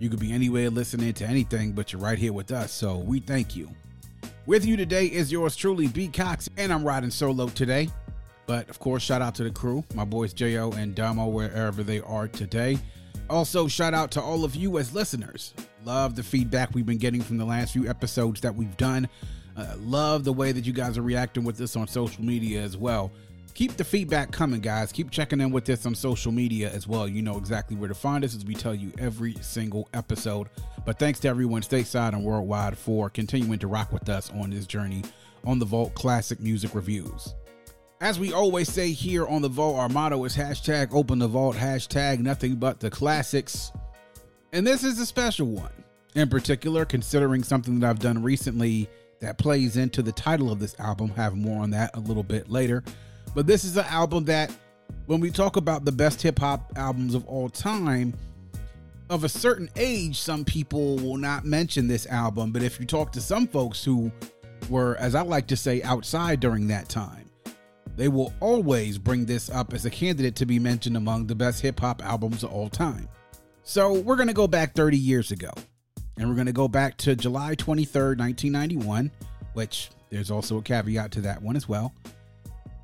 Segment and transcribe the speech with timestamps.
[0.00, 3.18] You could be anywhere listening to anything, but you're right here with us, so we
[3.18, 3.68] thank you.
[4.46, 6.06] With you today is yours truly, B.
[6.06, 7.88] Cox, and I'm riding solo today.
[8.46, 12.00] But of course, shout out to the crew, my boys Jo and Damo, wherever they
[12.02, 12.78] are today.
[13.28, 15.52] Also, shout out to all of you as listeners.
[15.84, 19.08] Love the feedback we've been getting from the last few episodes that we've done.
[19.56, 22.76] Uh, love the way that you guys are reacting with this on social media as
[22.76, 23.10] well
[23.54, 24.92] keep the feedback coming, guys.
[24.92, 27.08] Keep checking in with us on social media as well.
[27.08, 30.48] You know exactly where to find us as we tell you every single episode.
[30.84, 34.66] But thanks to everyone stateside and worldwide for continuing to rock with us on this
[34.66, 35.02] journey
[35.44, 37.34] on the Vault Classic Music Reviews.
[38.00, 41.56] As we always say here on the Vault, our motto is hashtag open the vault,
[41.56, 43.72] hashtag nothing but the classics.
[44.52, 45.72] And this is a special one,
[46.14, 48.88] in particular, considering something that I've done recently
[49.20, 51.08] that plays into the title of this album.
[51.10, 52.84] Have more on that a little bit later.
[53.34, 54.52] But this is an album that,
[55.06, 58.14] when we talk about the best hip hop albums of all time,
[59.10, 62.52] of a certain age, some people will not mention this album.
[62.52, 64.12] But if you talk to some folks who
[64.68, 67.30] were, as I like to say, outside during that time,
[67.96, 71.62] they will always bring this up as a candidate to be mentioned among the best
[71.62, 73.08] hip hop albums of all time.
[73.62, 75.50] So we're going to go back 30 years ago.
[76.16, 79.10] And we're going to go back to July 23rd, 1991,
[79.52, 81.94] which there's also a caveat to that one as well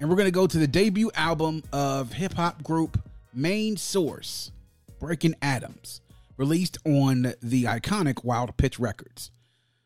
[0.01, 3.01] and we're going to go to the debut album of hip hop group
[3.33, 4.53] Main Source,
[4.99, 6.01] Breaking Atoms,
[6.37, 9.31] released on the iconic Wild Pitch Records.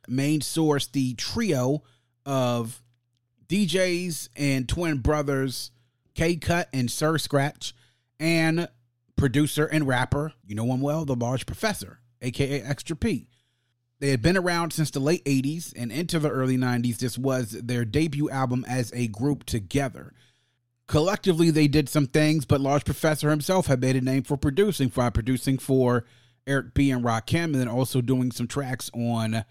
[0.07, 1.83] Main Source, the trio
[2.27, 2.83] of
[3.49, 5.71] DJs and twin brothers
[6.15, 7.75] K Cut and Sir Scratch,
[8.19, 8.69] and
[9.17, 13.29] producer and rapper, you know him well, the Large Professor, aka Extra P.
[14.01, 16.99] They had been around since the late 80s and into the early 90s.
[16.99, 20.13] This was their debut album as a group together.
[20.87, 24.89] Collectively, they did some things, but Large Professor himself had made a name for producing,
[24.89, 26.05] for producing for
[26.47, 26.91] Eric B.
[26.91, 29.45] and Rakim, and then also doing some tracks on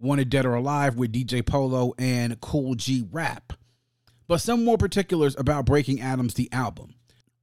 [0.00, 3.52] Wanted Dead or Alive with DJ Polo and Kool G Rap.
[4.28, 6.94] But some more particulars about Breaking Atoms, the album.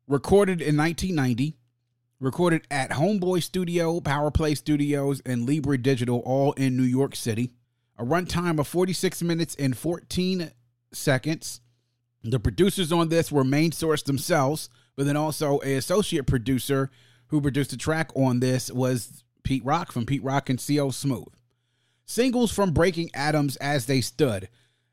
[0.07, 1.57] Recorded in 1990,
[2.19, 7.51] recorded at Homeboy Studio, Power Play Studios, and Libra Digital, all in New York City.
[7.97, 10.51] A runtime of 46 minutes and 14
[10.93, 11.61] seconds.
[12.23, 16.89] The producers on this were Main Source themselves, but then also a associate producer
[17.27, 21.27] who produced the track on this was Pete Rock from Pete Rock and CL Smooth.
[22.05, 24.49] Singles from Breaking Atoms as they stood.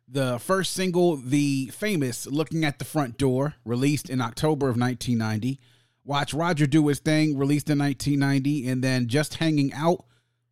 [0.09, 5.59] The first single, the famous Looking at the Front Door, released in October of 1990.
[6.04, 10.04] Watch Roger Do His Thing, released in 1990, and then Just Hanging Out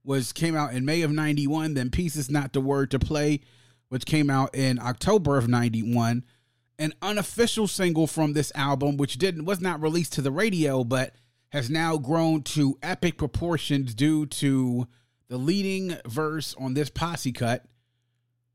[0.05, 1.75] was came out in May of 91.
[1.75, 3.41] Then Peace Is Not the Word to Play,
[3.89, 6.25] which came out in October of 91.
[6.79, 11.15] An unofficial single from this album, which didn't was not released to the radio, but
[11.51, 14.87] has now grown to epic proportions due to
[15.29, 17.65] the leading verse on this posse cut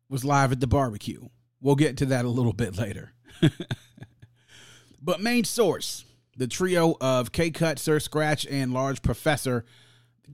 [0.09, 1.28] was live at the barbecue.
[1.61, 3.13] We'll get to that a little bit later.
[5.01, 6.05] but main source
[6.35, 9.66] the trio of K Cut, Sir Scratch, and Large Professor.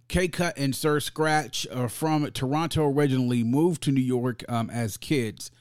[0.07, 4.97] K Cut and Sir Scratch are from Toronto originally, moved to New York um, as
[4.97, 5.51] kids.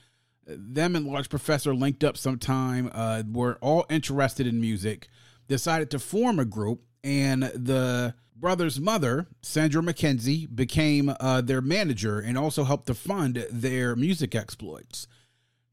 [0.47, 5.09] Them and Large Professor linked up sometime, uh, were all interested in music,
[5.49, 12.19] decided to form a group, and the brother's mother, Sandra McKenzie, became uh, their manager
[12.19, 15.07] and also helped to fund their music exploits.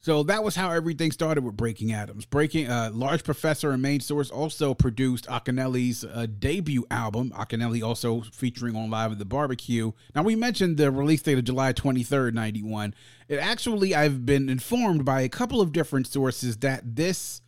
[0.07, 2.23] So that was how everything started with Breaking Atoms.
[2.23, 7.33] Breaking uh, Large Professor and Main Source also produced Akinyele's uh, debut album.
[7.35, 9.91] Akinyele also featuring on Live at the Barbecue.
[10.15, 12.93] Now we mentioned the release date of July 23rd, 91.
[13.27, 17.41] It actually I've been informed by a couple of different sources that this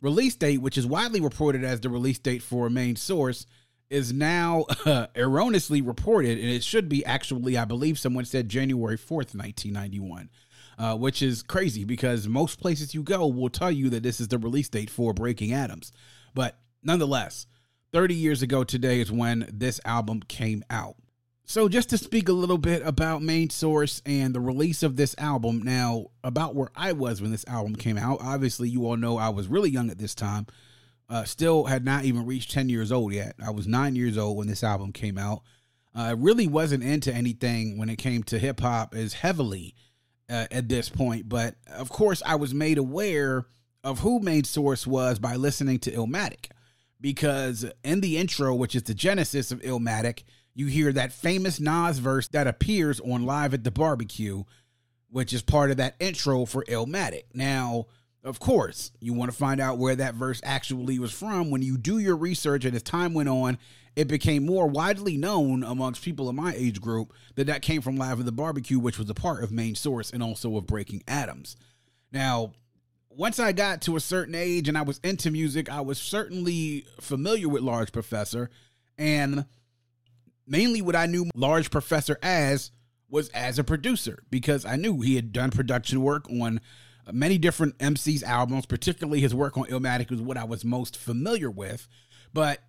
[0.00, 3.44] release date, which is widely reported as the release date for Main Source,
[3.90, 8.96] is now uh, erroneously reported, and it should be actually, I believe, someone said January
[8.96, 10.30] 4th, 1991
[10.80, 14.28] uh, which is crazy because most places you go will tell you that this is
[14.28, 15.92] the release date for Breaking Atoms.
[16.34, 17.46] But nonetheless,
[17.92, 20.96] 30 years ago today is when this album came out.
[21.44, 25.14] So, just to speak a little bit about Main Source and the release of this
[25.18, 28.20] album, now, about where I was when this album came out.
[28.22, 30.46] Obviously, you all know I was really young at this time.
[31.10, 33.34] Uh, still had not even reached 10 years old yet.
[33.44, 35.42] I was nine years old when this album came out.
[35.92, 39.74] I uh, really wasn't into anything when it came to hip hop as heavily
[40.30, 41.28] uh, at this point.
[41.28, 43.46] But of course, I was made aware
[43.82, 46.50] of who Main Source was by listening to Illmatic.
[47.00, 50.24] Because in the intro, which is the genesis of Illmatic,
[50.54, 54.44] you hear that famous Nas verse that appears on Live at the Barbecue,
[55.08, 57.24] which is part of that intro for Illmatic.
[57.32, 57.86] Now,
[58.22, 61.50] of course, you want to find out where that verse actually was from.
[61.50, 63.56] When you do your research, and as time went on,
[64.00, 67.96] it became more widely known amongst people in my age group that that came from
[67.96, 71.02] Live at the Barbecue, which was a part of Main Source and also of Breaking
[71.06, 71.54] Atoms.
[72.10, 72.52] Now,
[73.10, 76.86] once I got to a certain age and I was into music, I was certainly
[76.98, 78.48] familiar with Large Professor.
[78.96, 79.44] And
[80.46, 82.70] mainly what I knew Large Professor as
[83.10, 86.62] was as a producer because I knew he had done production work on
[87.12, 91.50] many different MC's albums, particularly his work on Illmatic was what I was most familiar
[91.50, 91.86] with.
[92.32, 92.60] But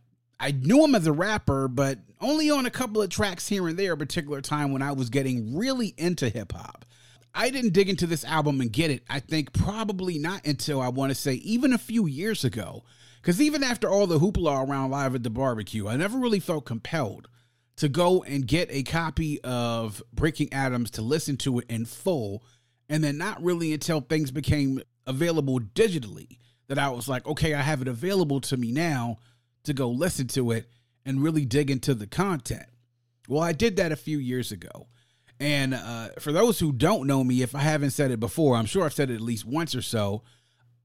[0.42, 3.78] I knew him as a rapper, but only on a couple of tracks here and
[3.78, 6.84] there, a particular time when I was getting really into hip hop.
[7.34, 10.90] I didn't dig into this album and get it, I think probably not until I
[10.90, 12.84] want to say even a few years ago.
[13.22, 16.66] Because even after all the hoopla around Live at the Barbecue, I never really felt
[16.66, 17.30] compelled
[17.76, 22.44] to go and get a copy of Breaking Atoms to listen to it in full.
[22.90, 27.62] And then not really until things became available digitally that I was like, okay, I
[27.62, 29.18] have it available to me now
[29.64, 30.70] to go listen to it
[31.06, 32.66] and really dig into the content.
[33.28, 34.88] Well, I did that a few years ago.
[35.40, 38.66] And uh, for those who don't know me, if I haven't said it before, I'm
[38.66, 40.24] sure I've said it at least once or so.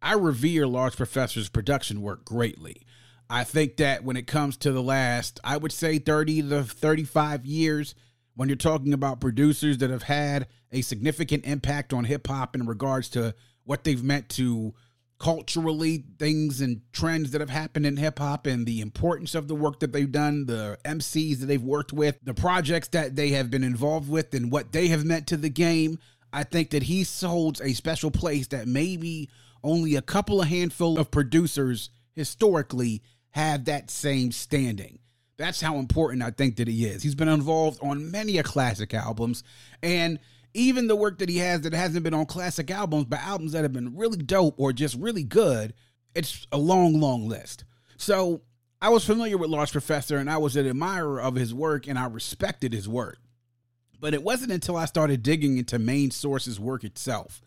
[0.01, 2.87] I revere Large Professor's production work greatly.
[3.29, 7.45] I think that when it comes to the last, I would say 30 to 35
[7.45, 7.95] years,
[8.35, 12.67] when you're talking about producers that have had a significant impact on hip hop in
[12.67, 13.35] regards to
[13.65, 14.75] what they've meant to
[15.19, 19.55] culturally things and trends that have happened in hip hop and the importance of the
[19.55, 23.51] work that they've done, the MCs that they've worked with, the projects that they have
[23.51, 25.99] been involved with, and what they have meant to the game.
[26.33, 29.31] I think that he holds a special place that maybe
[29.65, 34.99] only a couple of handful of producers historically have that same standing.
[35.39, 37.03] That's how important I think that he is.
[37.03, 39.43] He's been involved on many a classic albums
[39.83, 40.19] and
[40.57, 43.63] even the work that he has that hasn't been on classic albums, but albums that
[43.63, 45.75] have been really dope or just really good,
[46.15, 47.65] it's a long, long list.
[47.99, 48.43] So
[48.81, 51.99] I was familiar with Large Professor and I was an admirer of his work and
[51.99, 53.19] I respected his work.
[54.01, 57.41] But it wasn't until I started digging into Main Source's work itself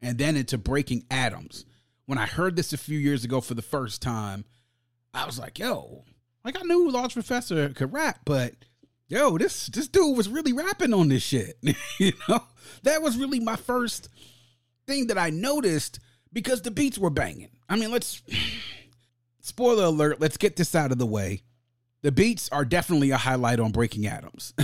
[0.00, 1.64] and then into Breaking Atoms.
[2.06, 4.44] When I heard this a few years ago for the first time,
[5.14, 6.04] I was like, yo,
[6.44, 8.54] like I knew Large Professor could rap, but
[9.12, 11.58] yo, this this dude was really rapping on this shit.
[11.98, 12.42] you know,
[12.82, 14.08] that was really my first
[14.86, 16.00] thing that I noticed
[16.32, 17.50] because the beats were banging.
[17.68, 18.22] I mean, let's
[19.40, 20.18] spoiler alert.
[20.18, 21.42] Let's get this out of the way.
[22.00, 24.54] The beats are definitely a highlight on Breaking Atoms,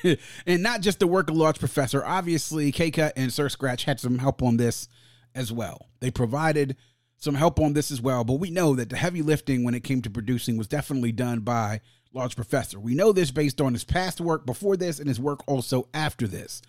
[0.46, 2.04] and not just the work of Large Professor.
[2.04, 4.86] Obviously, K Cut and Sir Scratch had some help on this
[5.34, 5.88] as well.
[6.00, 6.76] They provided
[7.16, 9.82] some help on this as well, but we know that the heavy lifting when it
[9.82, 11.80] came to producing was definitely done by
[12.14, 12.78] Large Professor.
[12.78, 16.26] We know this based on his past work before this and his work also after
[16.26, 16.62] this.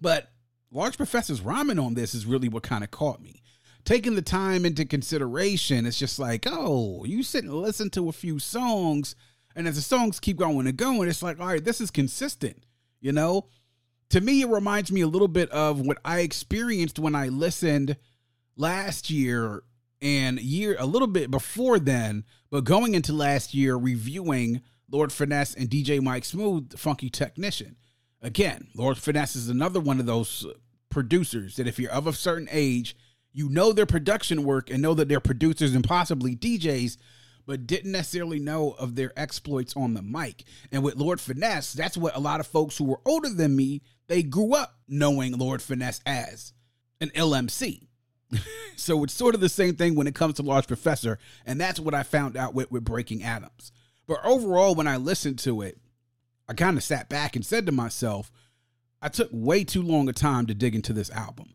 [0.00, 0.30] But
[0.70, 3.42] Large Professor's rhyming on this is really what kind of caught me.
[3.84, 8.12] Taking the time into consideration, it's just like, oh, you sit and listen to a
[8.12, 9.14] few songs,
[9.56, 12.64] and as the songs keep going and going, it's like, all right, this is consistent,
[13.00, 13.46] you know?
[14.10, 17.96] To me, it reminds me a little bit of what I experienced when I listened
[18.56, 19.62] last year
[20.02, 25.54] and year a little bit before then, but going into last year reviewing Lord Finesse
[25.54, 27.76] and DJ Mike Smooth, the Funky Technician.
[28.22, 30.46] Again, Lord Finesse is another one of those
[30.88, 32.96] producers that if you're of a certain age,
[33.32, 36.96] you know their production work and know that they're producers and possibly DJs,
[37.46, 40.44] but didn't necessarily know of their exploits on the mic.
[40.72, 43.82] And with Lord Finesse, that's what a lot of folks who were older than me,
[44.08, 46.52] they grew up knowing Lord Finesse as
[47.00, 47.86] an LMC.
[48.76, 51.80] so it's sort of the same thing when it comes to Large Professor, and that's
[51.80, 53.72] what I found out with, with Breaking Atoms.
[54.08, 55.78] But overall, when I listened to it,
[56.48, 58.32] I kind of sat back and said to myself,
[59.00, 61.52] I took way too long a time to dig into this album.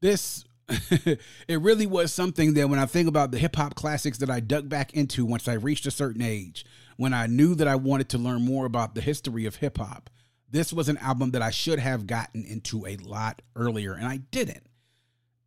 [0.00, 4.30] This it really was something that when I think about the hip hop classics that
[4.30, 6.64] I dug back into once I reached a certain age,
[6.96, 10.10] when I knew that I wanted to learn more about the history of hip hop,
[10.50, 14.18] this was an album that I should have gotten into a lot earlier, and I
[14.18, 14.66] didn't.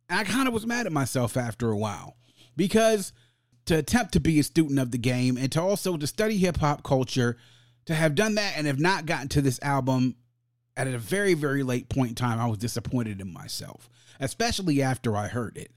[0.08, 2.16] And I kind of was mad at myself after a while
[2.56, 3.12] because
[3.66, 6.58] to attempt to be a student of the game and to also to study hip
[6.58, 7.36] hop culture,
[7.84, 10.16] to have done that and have not gotten to this album
[10.76, 13.88] at a very, very late point in time, I was disappointed in myself,
[14.20, 15.70] especially after I heard it.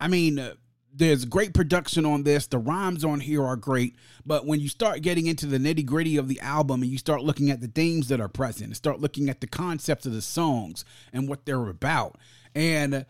[0.00, 0.54] I mean, uh,
[0.92, 2.46] there's great production on this.
[2.46, 6.16] The rhymes on here are great, but when you start getting into the nitty gritty
[6.16, 9.00] of the album and you start looking at the themes that are present, and start
[9.00, 12.16] looking at the concepts of the songs and what they're about,
[12.54, 13.04] and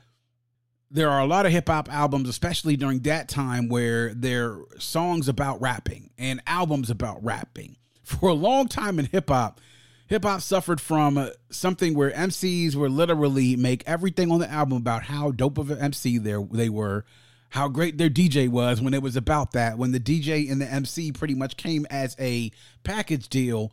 [0.90, 5.28] there are a lot of hip hop albums, especially during that time, where they're songs
[5.28, 7.76] about rapping and albums about rapping.
[8.04, 9.60] For a long time in hip hop,
[10.06, 15.02] hip hop suffered from something where MCs were literally make everything on the album about
[15.02, 17.04] how dope of an MC there they were,
[17.50, 19.76] how great their DJ was when it was about that.
[19.76, 22.52] When the DJ and the MC pretty much came as a
[22.84, 23.72] package deal,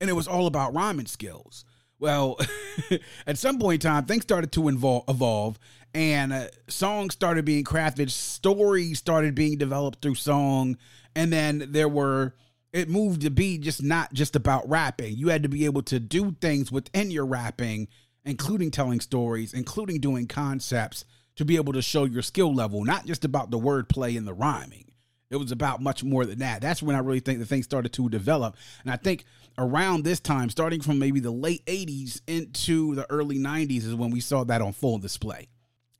[0.00, 1.66] and it was all about rhyming skills.
[1.98, 2.38] Well,
[3.26, 5.58] at some point in time, things started to evolve, evolve
[5.94, 10.76] and uh, songs started being crafted, stories started being developed through song,
[11.14, 12.34] and then there were
[12.72, 15.16] it moved to be just not just about rapping.
[15.16, 17.86] You had to be able to do things within your rapping,
[18.24, 21.04] including telling stories, including doing concepts
[21.36, 24.34] to be able to show your skill level, not just about the wordplay and the
[24.34, 24.90] rhyming.
[25.30, 26.60] It was about much more than that.
[26.60, 28.56] That's when I really think the thing started to develop.
[28.82, 29.24] And I think
[29.56, 34.10] around this time, starting from maybe the late 80s into the early 90s, is when
[34.10, 35.48] we saw that on full display.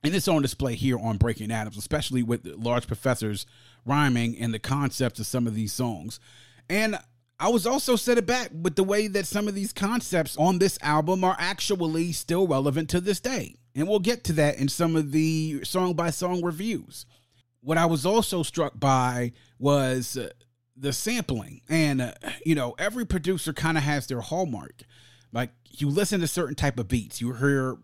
[0.03, 3.45] And it's on display here on Breaking Atoms, especially with Large Professor's
[3.85, 6.19] rhyming and the concepts of some of these songs.
[6.69, 6.97] And
[7.39, 10.77] I was also set aback with the way that some of these concepts on this
[10.81, 13.55] album are actually still relevant to this day.
[13.75, 17.05] And we'll get to that in some of the song by song reviews.
[17.61, 20.29] What I was also struck by was uh,
[20.77, 21.61] the sampling.
[21.67, 22.13] And, uh,
[22.45, 24.83] you know, every producer kind of has their hallmark.
[25.33, 27.75] Like you listen to certain type of beats, you hear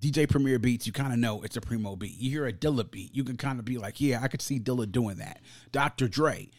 [0.00, 2.18] DJ Premier beats, you kind of know it's a Primo beat.
[2.18, 4.60] You hear a Dilla beat, you can kind of be like, yeah, I could see
[4.60, 5.40] Dilla doing that.
[5.72, 6.08] Dr.
[6.08, 6.50] Dre,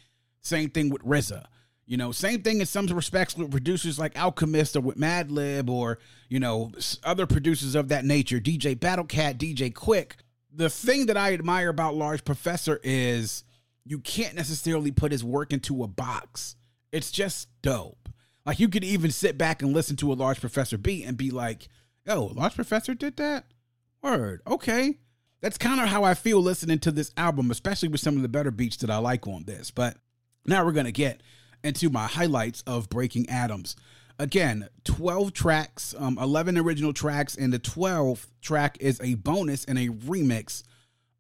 [0.42, 1.46] same thing with RZA.
[1.86, 5.98] You know, same thing in some respects with producers like Alchemist or with Madlib or,
[6.30, 6.72] you know,
[7.04, 10.12] other producers of that nature, DJ Battlecat, DJ Quik.
[10.54, 13.44] The thing that I admire about Large Professor is
[13.86, 16.56] you can't necessarily put his work into a box.
[16.92, 18.10] It's just dope.
[18.46, 21.32] Like you could even sit back and listen to a Large Professor beat and be
[21.32, 21.70] like,
[22.08, 23.46] Oh, Large Professor did that?
[24.02, 24.42] Word.
[24.48, 24.98] Okay.
[25.42, 28.28] That's kind of how I feel listening to this album, especially with some of the
[28.28, 29.72] better beats that I like on this.
[29.72, 29.98] But
[30.46, 31.22] now we're going to get
[31.64, 33.76] into my highlights of Breaking Atoms.
[34.18, 39.80] Again, 12 tracks, um, 11 original tracks, and the 12th track is a bonus and
[39.80, 40.64] a remix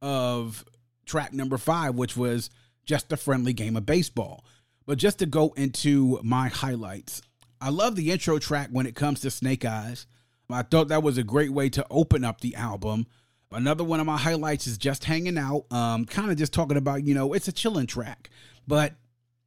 [0.01, 0.65] of
[1.05, 2.49] track number five, which was
[2.85, 4.43] just a friendly game of baseball.
[4.85, 7.21] But just to go into my highlights,
[7.61, 10.07] I love the intro track when it comes to Snake Eyes.
[10.49, 13.07] I thought that was a great way to open up the album.
[13.51, 17.03] Another one of my highlights is just hanging out, um, kind of just talking about,
[17.03, 18.29] you know, it's a chilling track.
[18.67, 18.93] But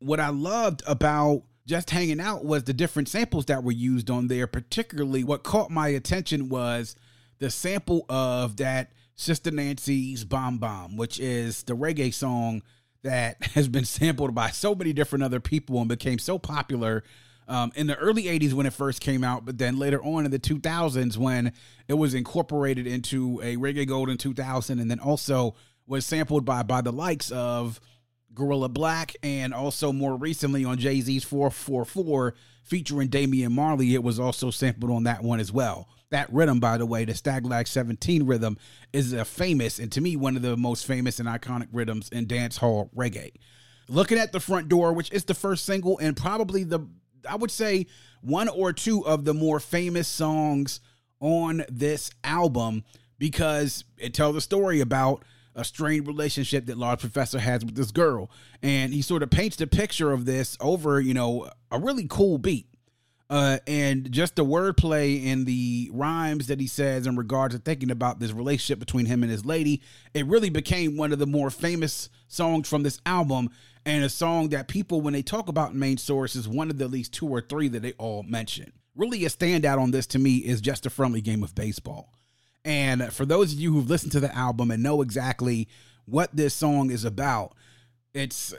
[0.01, 4.27] what I loved about just hanging out was the different samples that were used on
[4.27, 4.47] there.
[4.47, 6.97] Particularly, what caught my attention was
[7.39, 12.63] the sample of that Sister Nancy's Bam Bam, which is the reggae song
[13.03, 17.05] that has been sampled by so many different other people and became so popular
[17.49, 20.31] um, in the early 80s when it first came out, but then later on in
[20.31, 21.53] the 2000s when
[21.89, 25.55] it was incorporated into a Reggae Gold in 2000 and then also
[25.87, 27.81] was sampled by by the likes of
[28.35, 33.95] Guerilla Black and also more recently on Jay Z's 444 featuring Damian Marley.
[33.95, 35.89] It was also sampled on that one as well.
[36.11, 38.59] That rhythm, by the way, the Stalag 17 rhythm,
[38.93, 42.27] is a famous and to me one of the most famous and iconic rhythms in
[42.27, 43.33] dancehall reggae.
[43.89, 46.87] Looking at the front door, which is the first single and probably the
[47.29, 47.87] I would say
[48.21, 50.81] one or two of the more famous songs
[51.21, 52.85] on this album
[53.19, 55.25] because it tells a story about
[55.55, 58.31] a strained relationship that Large Professor has with this girl.
[58.63, 62.39] And he sort of paints the picture of this over, you know, a really cool
[62.39, 62.67] beat.
[63.31, 67.91] Uh, and just the wordplay and the rhymes that he says in regards to thinking
[67.91, 69.81] about this relationship between him and his lady,
[70.13, 73.49] it really became one of the more famous songs from this album
[73.85, 76.85] and a song that people, when they talk about main source, is one of the
[76.85, 78.73] at least two or three that they all mention.
[78.95, 82.13] Really, a standout on this to me is just a friendly game of baseball.
[82.65, 85.69] And for those of you who've listened to the album and know exactly
[86.05, 87.55] what this song is about,
[88.15, 88.55] it's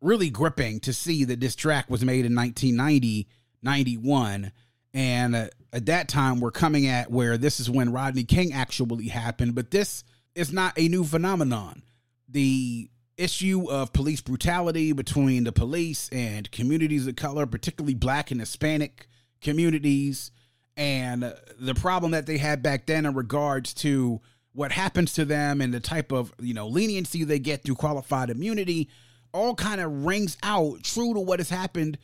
[0.00, 3.26] really gripping to see that this track was made in 1990,
[3.62, 4.52] 91.
[4.92, 5.34] And
[5.72, 9.70] at that time, we're coming at where this is when Rodney King actually happened, but
[9.70, 11.82] this is not a new phenomenon.
[12.28, 18.40] The issue of police brutality between the police and communities of color, particularly black and
[18.40, 19.08] Hispanic
[19.40, 20.30] communities,
[20.76, 24.20] and the problem that they had back then in regards to
[24.52, 28.30] what happens to them and the type of you know leniency they get through qualified
[28.30, 28.88] immunity
[29.32, 31.98] all kind of rings out true to what has happened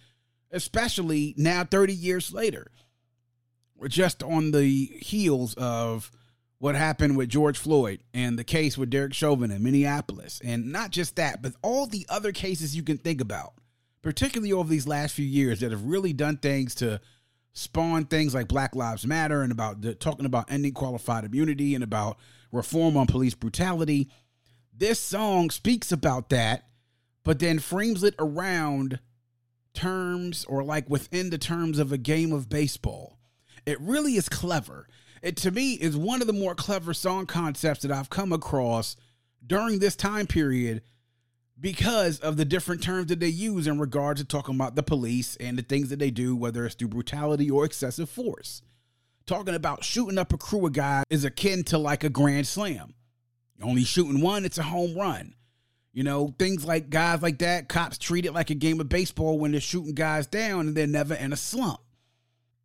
[0.54, 2.71] especially now 30 years later.
[3.76, 6.11] We're just on the heels of
[6.58, 10.40] what happened with George Floyd and the case with Derek Chauvin in Minneapolis.
[10.44, 13.54] And not just that, but all the other cases you can think about,
[14.02, 17.00] particularly over these last few years that have really done things to
[17.52, 21.84] spawn things like Black Lives Matter and about the, talking about ending qualified immunity and
[21.84, 22.18] about
[22.52, 24.11] reform on police brutality.
[24.76, 26.66] This song speaks about that,
[27.25, 28.99] but then frames it around
[29.73, 33.18] terms or like within the terms of a game of baseball.
[33.66, 34.88] It really is clever.
[35.23, 38.97] It to me is one of the more clever song concepts that I've come across
[39.47, 40.83] during this time period
[41.59, 45.37] because of the different terms that they use in regards to talking about the police
[45.37, 48.62] and the things that they do, whether it's through brutality or excessive force.
[49.26, 52.94] Talking about shooting up a crew of guys is akin to like a grand slam.
[53.62, 55.35] Only shooting one, it's a home run.
[55.92, 59.38] You know, things like guys like that, cops treat it like a game of baseball
[59.38, 61.80] when they're shooting guys down and they're never in a slump.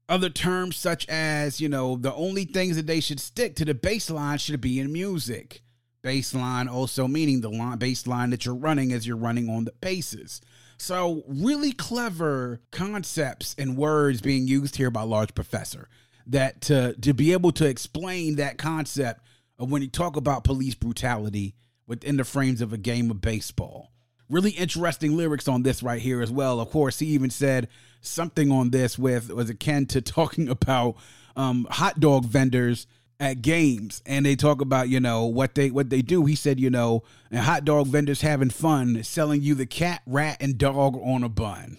[0.10, 3.74] Other terms such as, you know, the only things that they should stick to the
[3.74, 5.62] baseline should be in music
[6.04, 10.42] Baseline also meaning the line baseline that you're running as you're running on the bases.
[10.78, 15.90] So really clever concepts and words being used here by Large Professor.
[16.26, 19.26] That to to be able to explain that concept
[19.58, 23.92] of when you talk about police brutality within the frames of a game of baseball.
[24.30, 26.60] Really interesting lyrics on this right here as well.
[26.60, 27.68] Of course, he even said
[28.02, 30.96] something on this with was akin to talking about
[31.36, 32.88] um, hot dog vendors
[33.20, 34.02] at games.
[34.06, 36.26] And they talk about you know what they what they do.
[36.26, 40.38] He said you know and hot dog vendors having fun selling you the cat rat
[40.40, 41.78] and dog on a bun.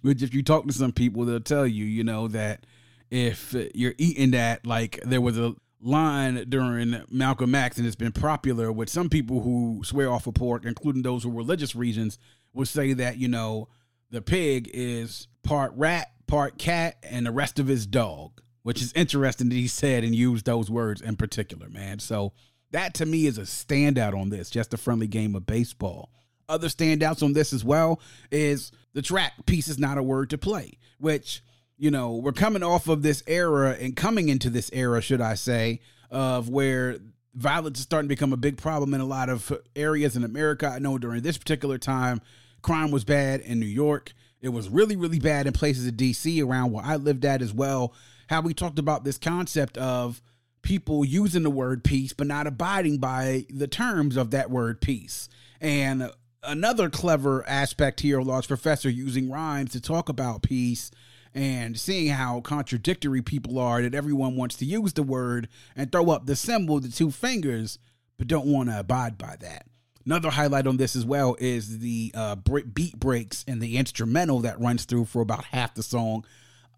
[0.01, 2.65] Which if you talk to some people they'll tell you you know that
[3.09, 8.11] if you're eating that like there was a line during malcolm x and it's been
[8.11, 12.17] popular with some people who swear off of pork including those who religious reasons
[12.53, 13.67] would say that you know
[14.09, 18.91] the pig is part rat part cat and the rest of his dog which is
[18.93, 21.99] interesting that he said and used those words in particular, man.
[21.99, 22.33] So
[22.71, 26.09] that to me is a standout on this, just a friendly game of baseball.
[26.49, 30.37] Other standouts on this as well is the track peace is not a word to
[30.37, 31.43] play, which,
[31.83, 35.33] you know, we're coming off of this era and coming into this era, should I
[35.33, 36.97] say, of where
[37.35, 40.65] violence is starting to become a big problem in a lot of areas in America.
[40.65, 42.21] I know during this particular time,
[42.61, 44.13] crime was bad in New York.
[44.39, 47.53] It was really, really bad in places of DC around where I lived at as
[47.53, 47.93] well
[48.27, 50.21] how we talked about this concept of
[50.61, 55.27] people using the word peace but not abiding by the terms of that word peace.
[55.59, 56.09] And
[56.43, 60.89] another clever aspect here Large Professor using rhymes to talk about peace
[61.35, 66.09] and seeing how contradictory people are that everyone wants to use the word and throw
[66.11, 67.79] up the symbol, the two fingers,
[68.17, 69.65] but don't want to abide by that.
[70.05, 74.59] Another highlight on this as well is the uh, beat breaks and the instrumental that
[74.59, 76.25] runs through for about half the song.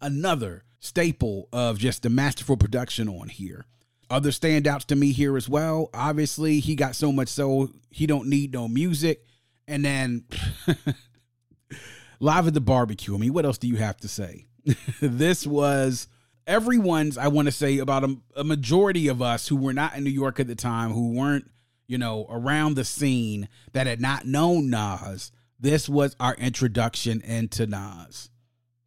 [0.00, 3.64] Another staple of just the masterful production on here.
[4.08, 5.90] Other standouts to me here as well.
[5.92, 9.24] Obviously, he got so much so he don't need no music.
[9.66, 10.24] And then
[12.20, 13.14] live at the barbecue.
[13.14, 14.45] I mean, what else do you have to say?
[15.00, 16.08] this was
[16.46, 20.04] everyone's, I want to say, about a, a, majority of us who were not in
[20.04, 21.50] New York at the time, who weren't,
[21.86, 25.32] you know, around the scene that had not known Nas.
[25.58, 28.30] This was our introduction into Nas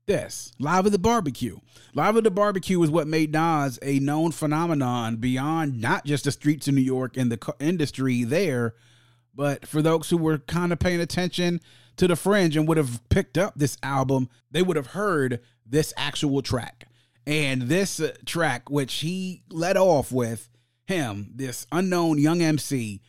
[0.10, 1.56] this live at the barbecue
[1.94, 6.32] live at the barbecue is what made nas a known phenomenon beyond not just the
[6.32, 8.74] streets of new york and the industry there
[9.36, 11.62] but for those who were kind of paying attention
[12.00, 15.94] to the fringe and would have picked up this album they would have heard this
[15.98, 16.88] actual track
[17.28, 20.50] and this uh, track which he led off with
[20.88, 23.02] him this unknown young mc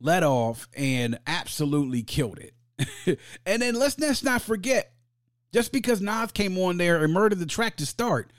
[0.00, 4.92] led off and absolutely killed it and then let's, let's not forget
[5.52, 8.30] just because Nas came on there and murdered the track to start.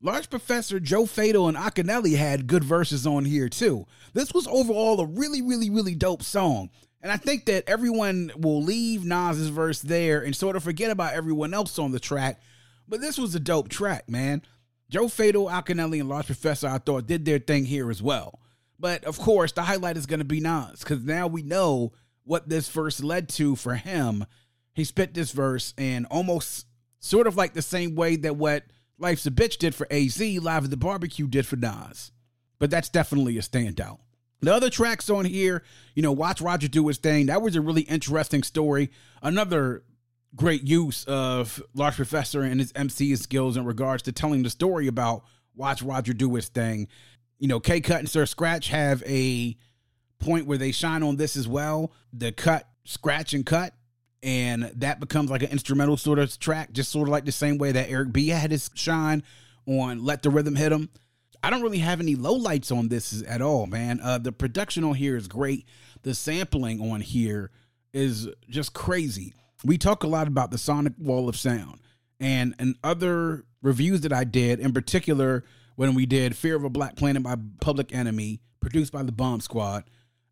[0.00, 3.86] Large Professor, Joe Fatal, and Akinyele had good verses on here too.
[4.12, 6.70] This was overall a really, really, really dope song.
[7.00, 11.14] And I think that everyone will leave Nas's verse there and sort of forget about
[11.14, 12.40] everyone else on the track.
[12.88, 14.42] But this was a dope track, man.
[14.90, 18.40] Joe Fatal, Akinyele, and Large Professor, I thought, did their thing here as well.
[18.80, 21.92] But of course, the highlight is going to be Nas because now we know
[22.24, 24.24] what this verse led to for him
[24.78, 26.64] he spit this verse and almost
[27.00, 28.62] sort of like the same way that what
[28.96, 32.12] Life's a Bitch did for AZ, Live at the Barbecue did for Nas.
[32.60, 33.98] But that's definitely a standout.
[34.40, 35.62] The other tracks on here,
[35.94, 37.26] you know, Watch Roger do his thing.
[37.26, 38.90] That was a really interesting story.
[39.22, 39.82] Another
[40.36, 44.86] great use of Large Professor and his MC skills in regards to telling the story
[44.86, 45.24] about
[45.56, 46.86] Watch Roger do his thing.
[47.38, 49.56] You know, K Cut and Sir Scratch have a
[50.18, 51.92] point where they shine on this as well.
[52.12, 53.74] The cut, scratch, and cut
[54.22, 57.58] and that becomes like an instrumental sort of track, just sort of like the same
[57.58, 59.22] way that Eric B had his shine
[59.66, 60.88] on "Let the Rhythm Hit 'Em."
[61.42, 64.00] I don't really have any lowlights on this at all, man.
[64.02, 65.66] Uh, the production on here is great.
[66.02, 67.50] The sampling on here
[67.92, 69.34] is just crazy.
[69.64, 71.80] We talk a lot about the sonic wall of sound,
[72.20, 75.44] and and other reviews that I did, in particular
[75.76, 79.40] when we did "Fear of a Black Planet" by Public Enemy, produced by the Bomb
[79.40, 79.84] Squad,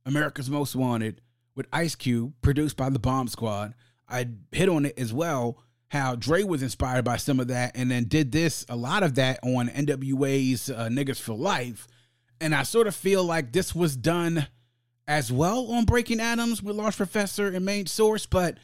[0.05, 1.21] America's Most Wanted
[1.55, 3.75] with Ice Cube, produced by the Bomb Squad.
[4.09, 5.59] I hit on it as well
[5.89, 9.15] how Dre was inspired by some of that and then did this, a lot of
[9.15, 11.87] that on NWA's uh, Niggas for Life.
[12.41, 14.49] And I sort of feel like this was done
[15.07, 18.59] as well on Breaking Atoms with Large Professor and Main Source, but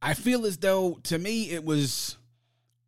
[0.00, 2.16] I feel as though to me it was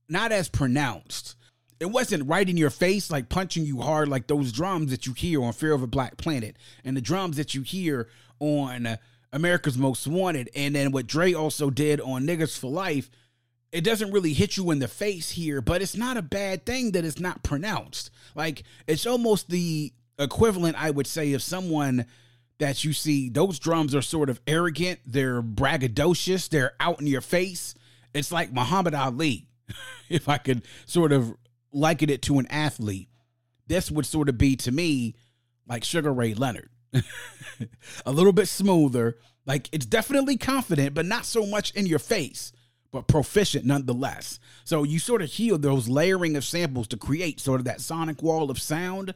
[0.08, 1.34] not as pronounced.
[1.80, 5.12] It wasn't right in your face, like punching you hard, like those drums that you
[5.12, 8.08] hear on Fear of a Black Planet and the drums that you hear
[8.38, 8.98] on
[9.32, 10.48] America's Most Wanted.
[10.54, 13.10] And then what Dre also did on Niggas for Life
[13.74, 16.92] it doesn't really hit you in the face here, but it's not a bad thing
[16.92, 18.08] that it's not pronounced.
[18.36, 22.06] Like it's almost the equivalent, I would say, of someone
[22.58, 23.28] that you see.
[23.28, 27.74] Those drums are sort of arrogant, they're braggadocious, they're out in your face.
[28.14, 29.48] It's like Muhammad Ali,
[30.08, 31.34] if I could sort of
[31.72, 33.08] liken it to an athlete.
[33.66, 35.16] This would sort of be to me
[35.66, 36.70] like Sugar Ray Leonard.
[38.06, 39.16] a little bit smoother.
[39.44, 42.52] Like it's definitely confident, but not so much in your face
[42.94, 44.38] but proficient nonetheless.
[44.62, 48.22] So you sort of hear those layering of samples to create sort of that sonic
[48.22, 49.14] wall of sound,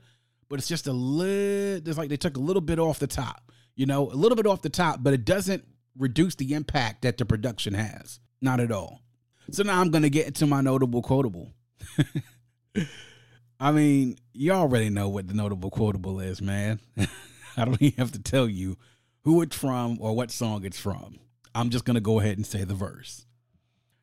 [0.48, 3.52] but it's just a little, it's like they took a little bit off the top,
[3.76, 5.64] you know, a little bit off the top, but it doesn't
[5.96, 8.18] reduce the impact that the production has.
[8.40, 9.00] Not at all.
[9.52, 11.52] So now I'm going to get into my notable quotable.
[13.60, 16.80] I mean, you already know what the notable quotable is, man.
[17.56, 18.76] I don't even have to tell you
[19.22, 21.20] who it's from or what song it's from.
[21.54, 23.24] I'm just going to go ahead and say the verse.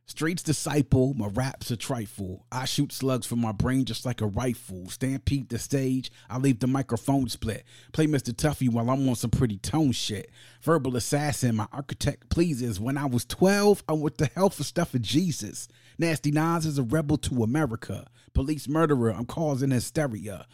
[0.08, 2.46] Street's disciple, my rap's a trifle.
[2.52, 4.88] I shoot slugs from my brain just like a rifle.
[4.88, 7.64] Stampede the stage, I leave the microphone split.
[7.92, 8.32] Play Mr.
[8.32, 10.30] Tuffy while I'm on some pretty tone shit.
[10.62, 12.80] Verbal assassin, my architect pleases.
[12.80, 15.68] When I was 12, I went to hell for stuff of Jesus.
[15.98, 18.06] Nasty Nas is a rebel to America.
[18.34, 20.46] Police murderer, I'm causing hysteria.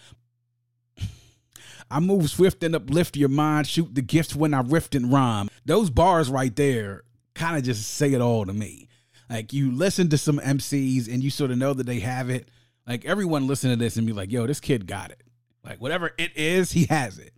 [1.90, 3.68] I move swift and uplift your mind.
[3.68, 5.50] Shoot the gifts when I rift and rhyme.
[5.66, 8.88] Those bars right there kind of just say it all to me.
[9.32, 12.50] Like you listen to some MCs and you sort of know that they have it.
[12.86, 15.24] Like everyone listen to this and be like, yo, this kid got it.
[15.64, 17.34] Like whatever it is, he has it.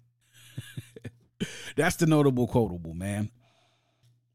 [1.75, 3.29] That's the notable quotable, man.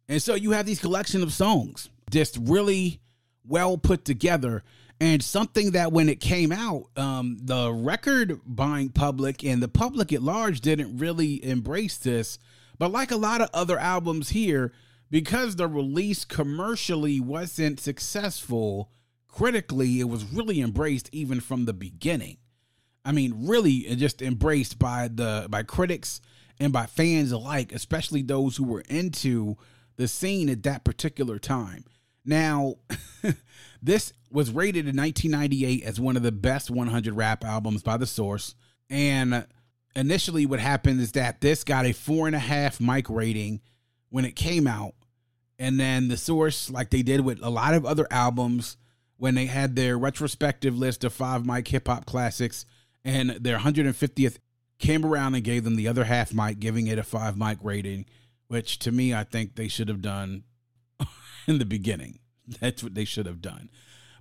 [0.09, 3.01] And so you have these collection of songs just really
[3.45, 4.63] well put together
[5.01, 10.13] and something that when it came out um, the record buying public and the public
[10.13, 12.39] at large didn't really embrace this
[12.79, 14.73] but like a lot of other albums here
[15.11, 18.91] because the release commercially wasn't successful,
[19.27, 22.39] critically, it was really embraced even from the beginning.
[23.05, 26.21] I mean, really just embraced by the by critics
[26.61, 29.57] and by fans alike, especially those who were into
[29.97, 31.85] the scene at that particular time.
[32.25, 32.75] Now,
[33.83, 38.07] this was rated in 1998 as one of the best 100 rap albums by The
[38.07, 38.55] Source.
[38.91, 39.47] And
[39.97, 43.61] initially, what happened is that this got a four and a half mic rating
[44.11, 44.95] when it came out
[45.59, 48.77] and then the source like they did with a lot of other albums
[49.17, 52.65] when they had their retrospective list of five mic hip hop classics
[53.05, 54.39] and their 150th
[54.79, 58.05] came around and gave them the other half mic giving it a five mic rating
[58.47, 60.45] which to me i think they should have done
[61.47, 62.19] in the beginning.
[62.61, 63.71] That's what they should have done.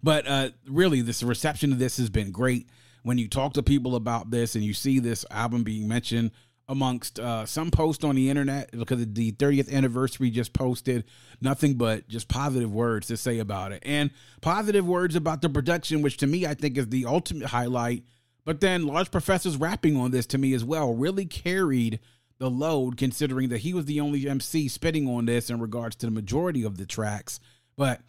[0.03, 2.69] But uh really this reception of this has been great.
[3.03, 6.31] When you talk to people about this and you see this album being mentioned
[6.69, 11.05] amongst uh, some posts on the internet because the 30th anniversary just posted
[11.39, 13.81] nothing but just positive words to say about it.
[13.85, 18.03] And positive words about the production which to me i think is the ultimate highlight.
[18.43, 21.99] But then large professor's rapping on this to me as well really carried
[22.37, 26.05] the load considering that he was the only mc spitting on this in regards to
[26.05, 27.39] the majority of the tracks.
[27.77, 28.01] But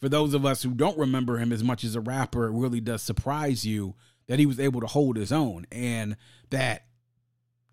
[0.00, 2.80] for those of us who don't remember him as much as a rapper it really
[2.80, 3.96] does surprise you
[4.28, 6.16] that he was able to hold his own and
[6.50, 6.84] that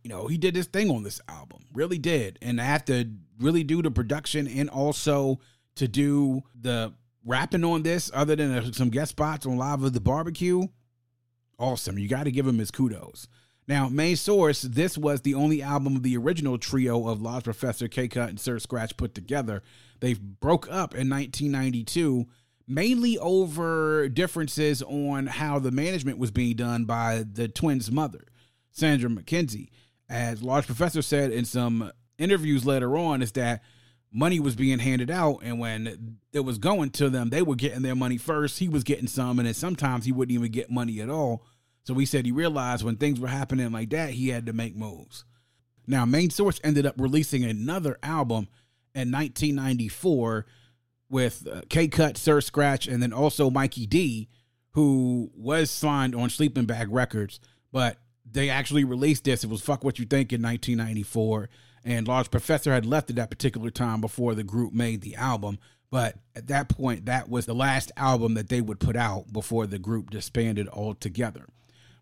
[0.03, 2.39] you know, he did his thing on this album, really did.
[2.41, 3.09] And I have to
[3.39, 5.39] really do the production and also
[5.75, 6.93] to do the
[7.25, 10.63] rapping on this, other than some guest spots on Live of the Barbecue.
[11.59, 11.99] Awesome.
[11.99, 13.27] You got to give him his kudos.
[13.67, 17.87] Now, main source, this was the only album of the original trio of Large Professor,
[17.87, 19.61] K Cut, and Sir Scratch put together.
[19.99, 22.25] They broke up in 1992,
[22.67, 28.25] mainly over differences on how the management was being done by the twins' mother,
[28.71, 29.69] Sandra McKenzie
[30.11, 33.63] as Large Professor said in some interviews later on, is that
[34.11, 37.81] money was being handed out, and when it was going to them, they were getting
[37.81, 38.59] their money first.
[38.59, 41.45] He was getting some, and then sometimes he wouldn't even get money at all
[41.83, 44.75] So he said he realized when things were happening like that, he had to make
[44.75, 45.23] moves.
[45.87, 48.49] Now, Main Source ended up releasing another album
[48.93, 50.45] in 1994
[51.09, 54.29] with uh, K Cut, Sir Scratch, and then also Mikey D,
[54.71, 57.39] who was signed on Sleeping Bag Records,
[57.71, 57.97] but
[58.31, 59.43] they actually released this.
[59.43, 61.49] It was Fuck What You Think in 1994.
[61.83, 65.57] And Large Professor had left at that particular time before the group made the album.
[65.89, 69.67] But at that point, that was the last album that they would put out before
[69.67, 71.47] the group disbanded altogether.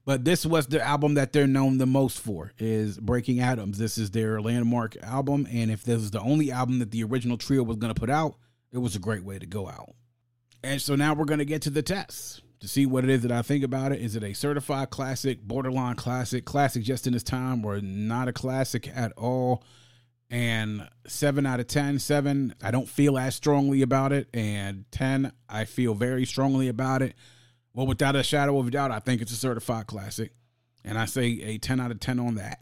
[0.06, 3.78] But this was the album that they're known the most for is Breaking Atoms.
[3.78, 5.48] This is their landmark album.
[5.52, 8.10] And if this is the only album that the original trio was going to put
[8.10, 8.36] out,
[8.72, 9.94] it was a great way to go out.
[10.64, 13.22] And so now we're going to get to the test to see what it is
[13.22, 14.02] that I think about it.
[14.02, 18.34] Is it a certified classic, borderline classic, classic just in its time, or not a
[18.34, 19.64] classic at all?
[20.30, 24.28] And seven out of 10, seven, I don't feel as strongly about it.
[24.34, 27.16] And 10, I feel very strongly about it.
[27.74, 30.34] Well, without a shadow of a doubt, I think it's a certified classic.
[30.84, 32.60] And I say a 10 out of 10 on that.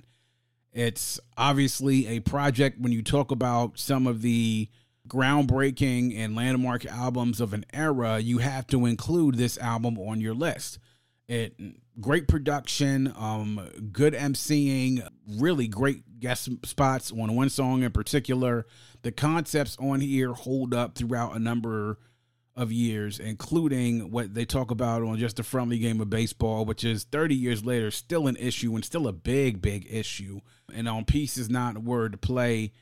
[0.71, 4.69] It's obviously a project when you talk about some of the
[5.07, 10.33] groundbreaking and landmark albums of an era, you have to include this album on your
[10.33, 10.79] list.
[11.27, 11.59] It
[11.99, 18.65] great production, um, good emceeing, really great guest spots on one song in particular.
[19.01, 21.97] The concepts on here hold up throughout a number
[22.55, 26.83] of years, including what they talk about on just a friendly game of baseball, which
[26.83, 30.41] is 30 years later still an issue and still a big, big issue.
[30.73, 32.73] And on Peace is not a word to play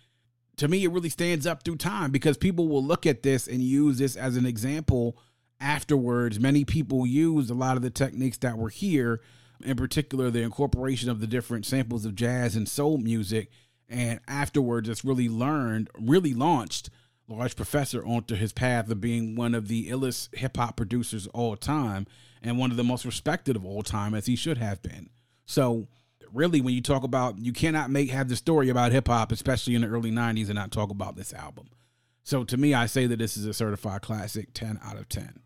[0.58, 3.62] to me, it really stands up through time because people will look at this and
[3.62, 5.18] use this as an example
[5.60, 6.40] afterwards.
[6.40, 9.22] Many people use a lot of the techniques that were here,
[9.64, 13.50] in particular, the incorporation of the different samples of jazz and soul music.
[13.90, 16.90] And afterwards, it's really learned, really launched
[17.28, 21.56] Large Professor onto his path of being one of the illest hip hop producers all
[21.56, 22.06] time
[22.42, 25.10] and one of the most respected of all time, as he should have been.
[25.46, 25.88] So,
[26.34, 29.76] really when you talk about you cannot make have the story about hip hop, especially
[29.76, 31.70] in the early '90s, and not talk about this album.
[32.24, 35.42] So to me, I say that this is a certified classic, 10 out of 10.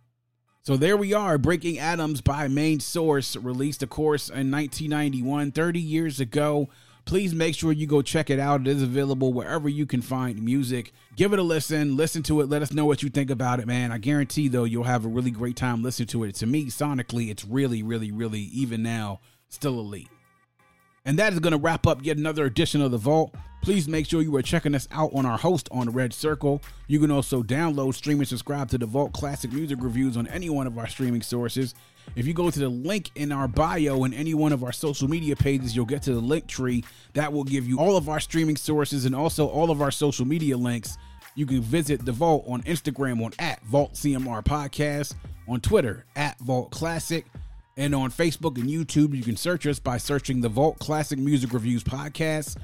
[0.61, 5.79] So there we are, Breaking Atoms by Main Source, released, of course, in 1991, 30
[5.79, 6.69] years ago.
[7.03, 8.61] Please make sure you go check it out.
[8.61, 10.93] It is available wherever you can find music.
[11.15, 13.67] Give it a listen, listen to it, let us know what you think about it,
[13.67, 13.91] man.
[13.91, 16.35] I guarantee, though, you'll have a really great time listening to it.
[16.35, 20.07] To me, sonically, it's really, really, really, even now, still elite.
[21.05, 23.33] And that is going to wrap up yet another edition of The Vault.
[23.61, 26.61] Please make sure you are checking us out on our host on Red Circle.
[26.87, 30.49] You can also download, stream, and subscribe to The Vault Classic Music Reviews on any
[30.49, 31.75] one of our streaming sources.
[32.15, 35.09] If you go to the link in our bio in any one of our social
[35.09, 36.83] media pages, you'll get to the link tree.
[37.13, 40.25] That will give you all of our streaming sources and also all of our social
[40.25, 40.97] media links.
[41.35, 45.15] You can visit The Vault on Instagram on at Vault CMR Podcast,
[45.47, 47.25] on Twitter at Vault Classic
[47.79, 51.53] and on Facebook and YouTube, you can search us by searching the Vault Classic Music
[51.53, 52.57] Reviews Podcast.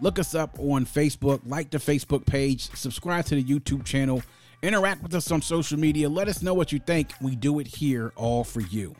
[0.00, 4.22] Look us up on Facebook, like the Facebook page, subscribe to the YouTube channel,
[4.62, 6.08] interact with us on social media.
[6.08, 7.12] Let us know what you think.
[7.20, 8.96] We do it here all for you.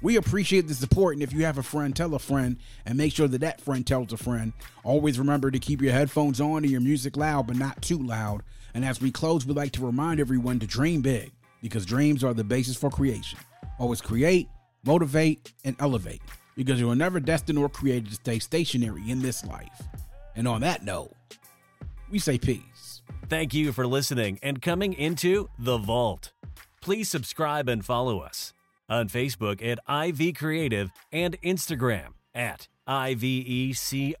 [0.00, 3.12] We appreciate the support, and if you have a friend, tell a friend, and make
[3.12, 4.54] sure that that friend tells a friend.
[4.82, 8.42] Always remember to keep your headphones on and your music loud, but not too loud.
[8.72, 12.32] And as we close, we'd like to remind everyone to dream big, because dreams are
[12.32, 13.38] the basis for creation.
[13.78, 14.48] Always create,
[14.84, 16.22] motivate, and elevate
[16.56, 19.82] because you were never destined or created to stay stationary in this life.
[20.36, 21.12] And on that note,
[22.10, 23.02] we say peace.
[23.28, 26.32] Thank you for listening and coming into The Vault.
[26.80, 28.52] Please subscribe and follow us
[28.88, 34.20] on Facebook at IV Creative and Instagram at IVECRE8.